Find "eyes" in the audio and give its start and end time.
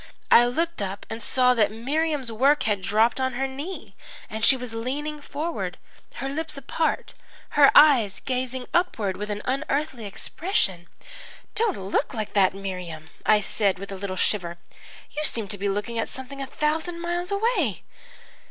7.75-8.19